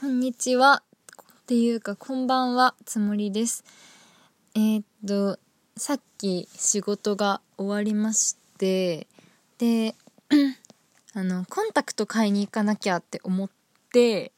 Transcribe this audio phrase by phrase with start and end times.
[0.00, 0.82] こんにちは。
[1.42, 3.64] っていうか、こんばんは、つもりです。
[4.54, 5.38] えー、っと、
[5.76, 9.06] さっき仕事が終わりまして、
[9.56, 9.94] で、
[11.14, 13.50] あの、コンタクト買いに行かなきゃって思っ
[13.92, 14.32] て、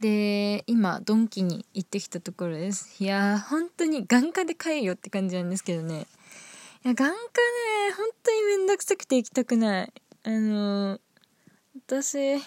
[0.00, 3.02] で、今、ドンキに行ってきたところです。
[3.02, 6.06] いやー、本当に眼科で買えよって感じなんですけどね。
[6.84, 7.14] いや、眼科ね、
[7.96, 9.92] 本当にめんどくさくて行きたくない。
[10.22, 11.00] あのー、
[11.84, 12.40] 私、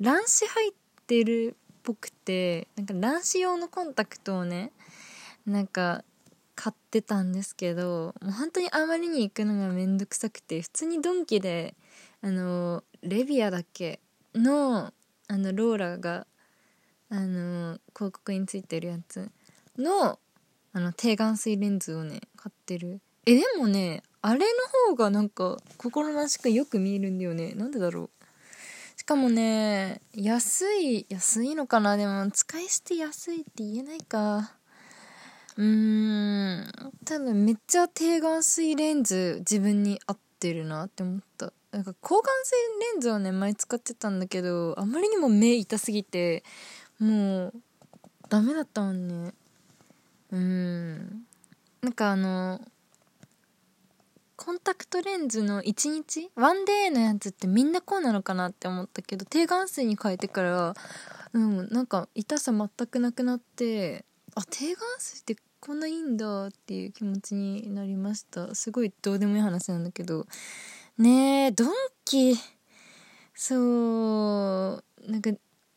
[0.00, 0.72] 卵子入っ
[1.06, 4.72] てるっぽくてなんか卵子用のコンタクトをね
[5.46, 6.04] なんか
[6.54, 11.74] 買ってたんですけどもう本当にあまりに行くのがめんどくさくて普通にドンキで
[12.22, 14.00] あのレビアだっけ？
[14.34, 14.92] の
[15.28, 16.26] あのローラが
[17.10, 19.30] あの広告についてるやつ
[19.76, 20.18] の
[20.72, 23.00] あの低眼水レンズをね買ってる。
[23.26, 24.44] えでもねあれの
[24.88, 27.52] 方がなんか心なしかよく見えるんだよね。
[27.54, 28.10] なんでだろう？
[29.04, 31.98] しかもね、安い、安いのかな？
[31.98, 34.54] でも、使い捨て安いって言えないか。
[35.58, 41.52] うーん、多分めっちゃ低眼水レンズ自分に合ってるなって思った。
[41.70, 42.56] なんか高眼水
[42.94, 46.42] レンズをね、前使ってたんだけど、あまりにも目痛すぎて、
[46.98, 47.52] もう、
[48.30, 49.34] ダメだったもんね。
[50.32, 51.26] うん。
[51.82, 52.58] なんかあの、
[54.44, 60.74] コンタクトレンズの1日ワンデーのやつってみんなこうなのかなって思ったけど低眼水に変えてから
[61.32, 68.54] うんなんか痛さ全くなくなってあ低眼水ってこんないいんだっていう気持ちになりました。
[68.54, 70.26] すごいどうでもいい話なんだけど。
[70.98, 71.72] ねえドン
[72.04, 72.34] キ。
[73.34, 75.30] そうなんか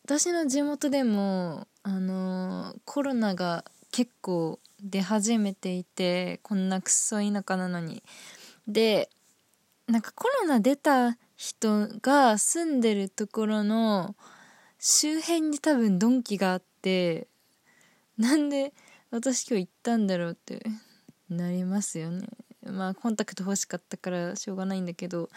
[0.04, 8.02] 私の地元でもあのコロナが結構出始めていてこんなくっそ田舎なのに。
[8.68, 9.08] で
[9.86, 14.14] なんかコロナ出た人が住んでるところの
[14.78, 17.26] 周辺に多分ドンキがあって
[18.18, 18.74] なんで
[19.10, 20.62] 私今日行ったんだろうって
[21.30, 22.26] なりますよね。
[22.66, 25.30] まあコンタクト欲しかったからしょうがないんだけど。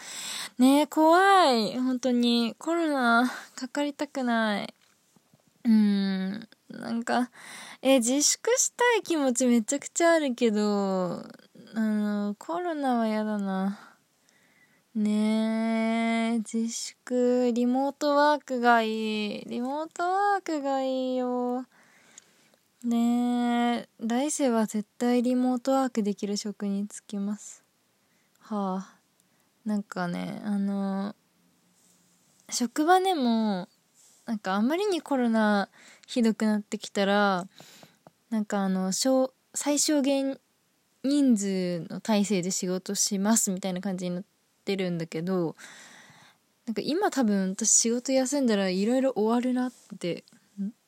[0.58, 1.78] ねえ怖い。
[1.78, 2.54] 本当に。
[2.58, 4.74] コロナかかりたくない。
[5.64, 6.48] うん。
[6.68, 7.30] なんか
[7.82, 11.22] え自粛したい気持ちめちゃくちゃあるけど
[11.74, 13.96] あの、コロナは嫌だな。
[14.94, 19.44] ねえ、自粛、リモートワークがいい。
[19.46, 21.64] リモートワークがいいよ。
[22.84, 27.64] ねえ、来世は絶対リモートワークできる職に就きます。
[28.40, 28.98] はあ。
[29.64, 31.14] なんかね、あの、
[32.50, 33.66] 職場でも、
[34.26, 35.70] なんかあまりにコロナ
[36.06, 37.46] ひどくなってきたら、
[38.28, 38.92] なんかあの、
[39.54, 40.38] 最小限
[41.04, 44.24] 人数の体制で仕事しますみたいな感じになっ
[44.64, 45.56] てるんだけど
[46.66, 50.24] なんか今多分私仕事休んだらいろいろ終わるなって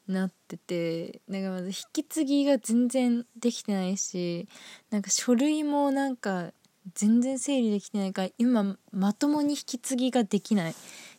[0.06, 4.48] なっててなんかまず引き継ぎが全然できてないし
[4.90, 6.52] なんか書類もなんか
[6.94, 10.74] 全然整理できてないから今まともに引き継ぎができない。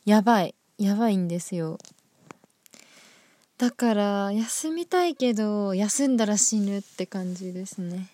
[0.06, 0.54] やばい。
[0.78, 1.80] やばいんですよ。
[3.58, 8.10] だから休みたいけど休んだら死ぬって感じですね。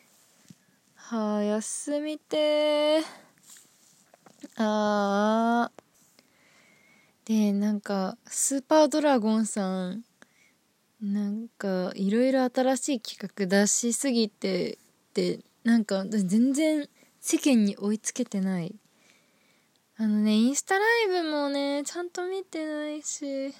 [1.11, 2.99] はあ休みて
[4.55, 5.71] ああ
[7.25, 10.05] でなんかスーパードラゴンさん
[11.01, 14.77] なんかいろいろ新しい企画出しすぎてっ
[15.13, 16.87] てなんか全然
[17.19, 18.73] 世間に追いつけてない。
[19.97, 23.53] あのねインスタライブもねちゃんと見てないし。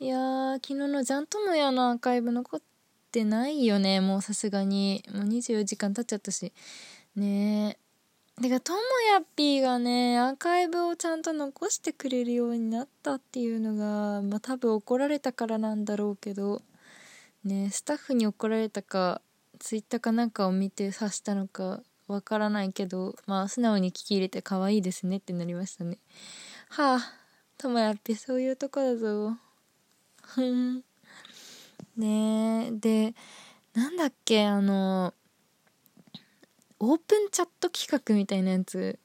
[0.00, 2.60] いやー昨日のジャントモヤのアーカイブ残っ
[3.10, 5.04] てないよねもうさすがに。
[5.12, 6.52] もう24時間経っちゃったし。
[7.16, 7.78] ね
[8.38, 8.42] え。
[8.42, 8.78] てかとも
[9.12, 16.62] やっぴーがねアーカイブをちゃんと残してくれるようになったっていうのがまあ多分怒られたからなんだろうけど。
[17.44, 19.20] ねスタッフに怒られたか
[19.58, 25.98] ツイッターかなんかを見て察したのかわからないけどまあ素直に聞き入れて可愛いですねってなりましたね。
[26.70, 27.12] はあ
[27.56, 29.36] ともやっぴそういうとこだぞ。
[30.22, 30.84] ふん。
[31.98, 32.70] ね。
[32.72, 33.14] で
[33.74, 35.12] なんだっけあの
[36.80, 38.98] オープンチャット企画みたいなやつ。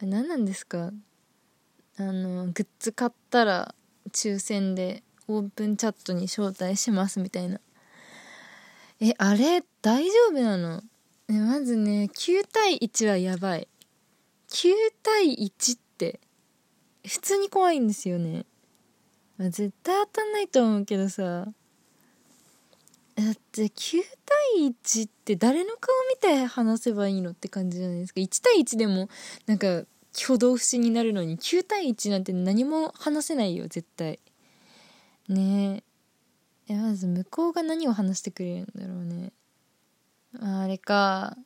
[0.00, 0.92] 何なんですか？
[1.96, 3.74] あのグッズ買ったら
[4.10, 7.60] 抽選でオープンチャットに招待しますみたいな。
[9.00, 10.82] えあれ大丈夫なの？
[11.28, 13.68] えまずね9対1はやばい。
[14.50, 14.72] 9
[15.02, 16.20] 対1って
[17.06, 18.46] 普通に怖いんですよね、
[19.36, 21.46] まあ、絶対当たんないと思うけどさ。
[23.16, 24.02] だって9
[24.56, 28.20] 対1って誰の顔見て話せばいいのって感じじゃないですか。
[28.20, 29.08] 1対1でも
[29.46, 29.84] なんか
[30.16, 34.18] 挙動不審になるのに9対1なんて何も話せないよ絶対。
[35.28, 35.82] ね。
[36.66, 39.32] えまず向こうが何を話してくれるんだろうね。
[40.40, 41.36] あれか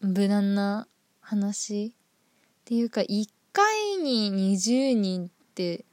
[0.00, 0.86] 無難な
[1.20, 1.90] 話っ
[2.64, 5.84] ていうか1回に20人って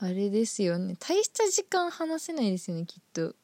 [0.00, 0.96] あれですよね。
[0.98, 3.36] 大した時間話せないですよねきっと。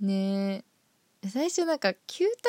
[0.00, 0.64] ね。
[1.22, 1.94] え最初なんか9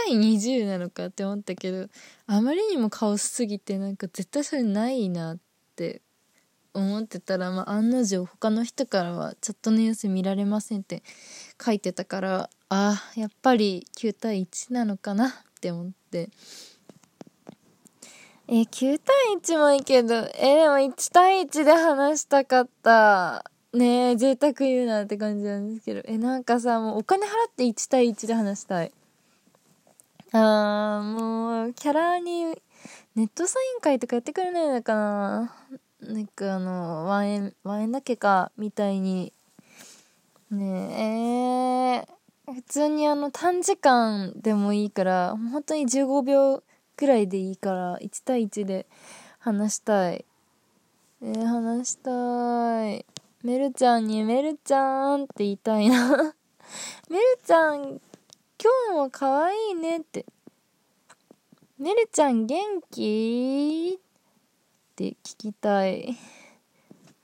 [0.08, 1.90] 対20なのかって思ったけど
[2.28, 5.38] あまりにもカオスすぎてなんか絶対それないなっ
[5.76, 6.02] て
[6.74, 11.04] 思ってたら、まあ、案の定他の人からはチャットの様子見られませんって
[11.64, 16.30] 書いてたからあやっぱり9対1なのかなって思って。
[18.48, 23.51] え9対1もいいけどえでも1対1で話したかった。
[23.74, 28.92] ねえ贅沢言うなって感じなんですけどえなんかさもうお金払って1対1で話したい
[30.34, 32.46] あーもうキャラに
[33.16, 35.56] ネットサイン会とかやってくれないのかな
[36.02, 39.34] なんかあの、ワンエン、ワンエンだけか、みたいに。
[40.50, 42.06] ね
[42.48, 46.64] え、普通にあの短時間でもいいから、本当に15秒
[46.98, 48.88] くらいでいいから、1対1で
[49.38, 50.26] 話したい。
[51.22, 53.06] えー、話したい。
[53.44, 56.36] メルちゃんに、メルちゃんって言いたいな
[57.10, 58.00] メルちゃん、今
[58.90, 60.28] 日も可愛いねって。
[61.80, 62.62] メルちゃん元
[62.92, 64.00] 気っ
[64.96, 66.16] て聞きたい。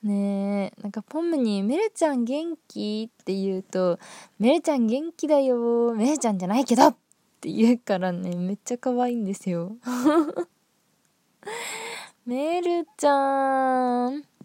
[0.02, 4.00] ねえ、なんかポムに、メルちゃん元気って言うと、
[4.40, 6.96] メルちゃん元気だよ、メルちゃんじゃないけどっ
[7.42, 9.78] て言うからね、めっちゃ可愛いんですよ。
[12.26, 14.37] メルちゃん。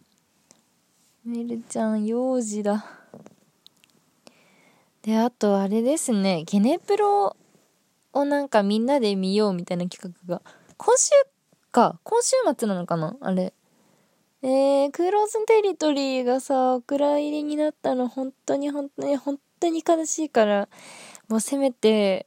[1.25, 2.85] メルちゃん、幼児だ。
[5.03, 7.37] で、あとあれですね、ゲネプロ
[8.13, 10.43] をなんかみんなで見ようみたいな企画が、
[10.77, 11.11] 今週
[11.71, 13.17] か、今週末なのかな？
[13.21, 13.53] あれ。
[14.43, 20.69] えー、クローズテリトリーがさ、お蔵入りになったの本当に本当に本当に悲しいから、
[21.29, 22.27] もうせめて、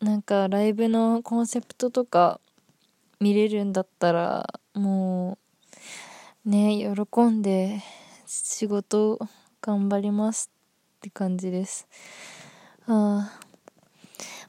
[0.00, 2.40] なんかライブのコンセプトとか
[3.18, 5.36] 見れるんだったら、も
[6.46, 7.82] う、ね、喜んで。
[8.44, 9.18] 仕事
[9.62, 10.50] 頑張ります
[10.96, 11.86] って感じです。
[12.86, 13.40] ああ。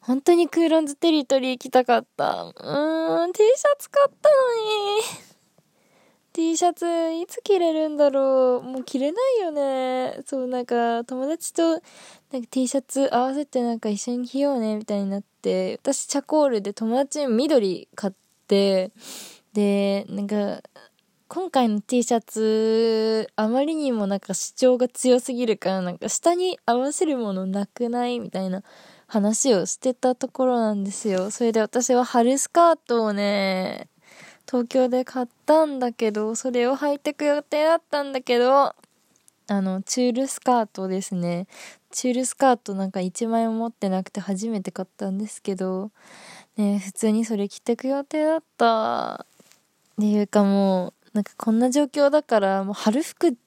[0.02, 2.44] 本当にクーロンズテリトリー行きたかった。
[2.44, 4.36] うーん、T シャツ買ったの
[4.92, 5.36] に。
[6.34, 8.62] T シャツいつ着れるんだろう。
[8.62, 10.20] もう着れないよね。
[10.26, 18.14] そう、なんか友達となんか T シャツ合わせてなんか一緒に着ようねみたいになって、私チャコールで友達に緑買っ
[18.48, 18.92] て、
[19.54, 20.62] で、なんか、
[21.36, 28.64] 今回の T シャツ、あまりにもなんか主張が強すぎるから、なんか下に合わせるものなくないみたいな
[29.06, 31.32] 話をしてたところなんですよ。
[31.32, 33.90] それで私は春スカートをね、
[34.50, 38.76] 東京で買ったんだけど、それを履いてく予定だったんだけど、あ
[39.50, 41.48] の、チュールスカートですね。
[41.92, 45.92] チュールスカートなんか1枚も持ってなくて初めて買ったんですけど、
[46.56, 49.26] ね、普通にそれ着てく予定だった。
[49.98, 53.38] っていうかもう、なんかこんな状況だから、もう春服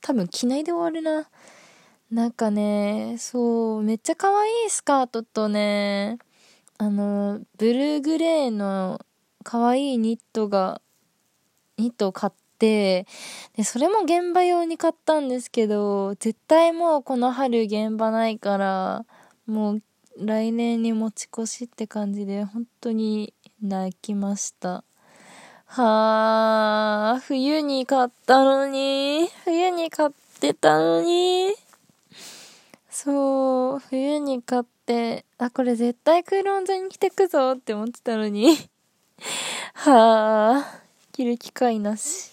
[0.00, 1.30] 多分着ないで終わるな。
[2.10, 6.18] なんかね、そう、めっちゃ可愛いスカートとね、
[6.76, 9.00] あの、ブルーグレーの
[9.44, 10.82] 可愛いニットが、
[11.78, 13.06] ニットを買って、
[13.56, 19.06] で、それも現場用に買ったんですけど、絶対もうこの春現場ないから、
[19.46, 19.82] もう
[20.18, 24.82] 来年に持ち越しって感じで、本当に泣きました。
[25.76, 31.52] はあ、冬に買ったのに、冬に買ってたのに、
[32.88, 38.56] そう、冬に買って、あ、これ絶対クーロン座に着てくぞって思ってたのに
[39.74, 42.30] はあ、着る機会なし。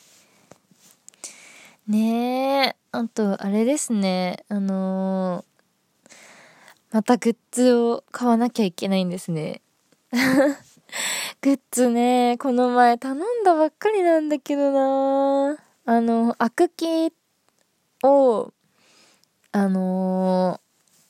[1.88, 6.14] ねえ、あと、あれですね、あのー、
[6.92, 9.64] またグッズを買わなきゃいけないんですね。
[11.44, 17.12] グッズね、この前頼んだばっかりなんだけどなあの、アクキ
[18.04, 18.54] を、
[19.52, 20.62] あの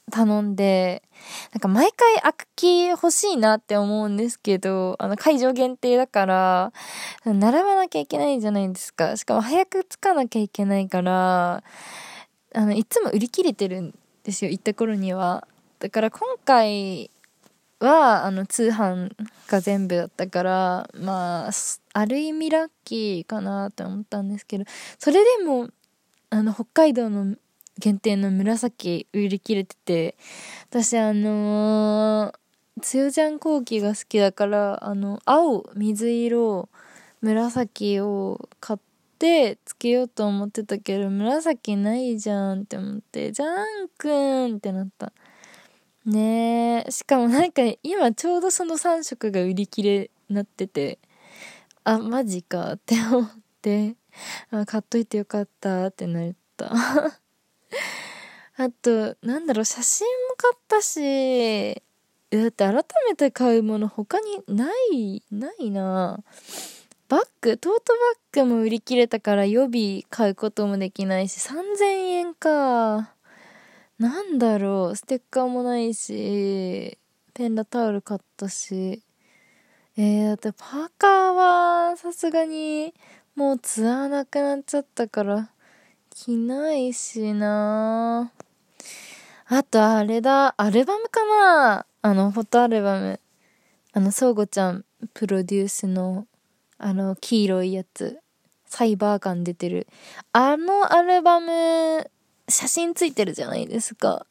[0.10, 1.04] ー、頼んで、
[1.52, 6.74] なんか毎回アクキ欲しいなって思うんですけど、あの会場限定だから、
[7.26, 9.18] 並ばなきゃいけないじゃないですか。
[9.18, 11.62] しかも早く着かなきゃいけないから、
[12.56, 15.46] あの、いつも売り切れてるんですよ、行った頃には。
[15.80, 17.12] だから今回
[17.86, 19.12] は、あの、通販
[19.48, 21.52] が全部だったから、まあ、
[21.94, 24.66] ある意味ラッキーかなって思ったんですけど、
[25.00, 25.70] それでも、
[26.30, 27.36] あの、北海道の
[27.80, 30.16] 限定の紫売り切れてて、
[30.70, 36.70] 私あのー、つよちゃん後期が好きだから、あの、青、水色、
[37.22, 38.80] 紫を買っ
[39.22, 45.14] でつけようと思ってたけど紫ないじゃんって思ってじゃんくんってなった。
[46.06, 46.92] ねえ。
[46.92, 51.00] しかもなんか今ちょうどその3色が売り切れなってて
[51.84, 52.74] あマジか。
[52.74, 53.30] って思っ
[53.62, 53.96] て。
[54.52, 56.72] あ買っといてよかったってなった。
[58.58, 61.82] あとなんだろう写真も買ったし
[62.30, 62.74] だって改
[63.08, 66.24] めて買うもの他にないないな。
[67.10, 67.94] バッグトート
[68.34, 73.14] バッグも売り切れたから予備買うこともできないし3000円か。
[74.02, 76.98] なんだろう、ステッカーもないし、
[77.36, 79.04] ペンラタオル買ったし。
[79.96, 82.96] えー、だってパーカーはさすがに
[83.36, 85.52] もうツアーなくなっちゃったから
[86.10, 88.32] 着ないしな
[89.46, 93.20] あとあれだ、アルバムかなあの、フォトアルバム。
[93.94, 96.26] あの、そうごちゃんプロデュースの、
[96.80, 98.20] あの、黄色いやつ。
[98.66, 99.86] サイバー感出てる。
[100.34, 102.10] あのアルバム
[102.52, 104.26] 写真ついてるじゃないですか。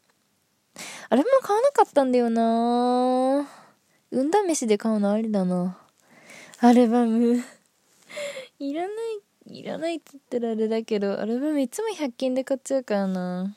[1.08, 3.48] あれも買わなかったんだよな
[4.12, 5.78] 運試しで買うのありだな。
[6.60, 7.42] アルバム
[8.58, 13.56] いらない、いらないって言ったらあれだけど、アルバムいつも100均で買っちゃうからな。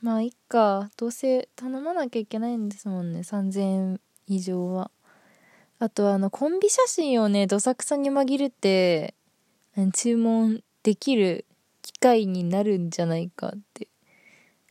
[0.00, 0.90] まあ、いっか。
[0.96, 3.20] どうせ頼まなきゃいけないんですもんね。
[3.20, 4.90] 3000円以上は。
[5.78, 9.14] あとあの、コンビ写真をね、どさくさに紛れて、
[9.94, 11.46] 注文できる
[11.84, 13.88] 機会になるんじゃないかって。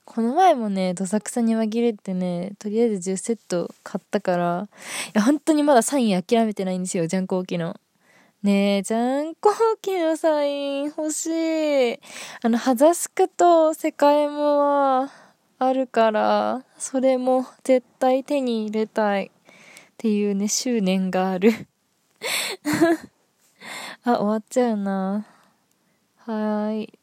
[0.03, 4.67] この前もね、どさくさに紛れてね、とりあえず10セット買ったから、
[5.07, 7.79] いや、本当にまだサイン諦めてないんですよ、ジャンコーキの。
[8.41, 11.99] ねえ、ジャンコーキのサイン欲しい。
[12.41, 15.11] あの、ハザスクと世界もは
[15.59, 19.27] あるから、それも絶対手に入れたい。
[19.27, 21.51] っていうね、執念がある
[24.03, 25.25] あ、終わっちゃうな。
[26.17, 26.99] はーい。